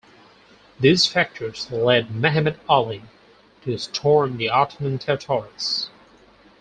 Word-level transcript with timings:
These 0.79 1.05
factors 1.05 1.69
led 1.69 2.07
Mehemet 2.07 2.57
Ali 2.67 3.03
to 3.61 3.77
storm 3.77 4.37
the 4.37 4.49
Ottoman 4.49 4.97
territories. 4.97 5.91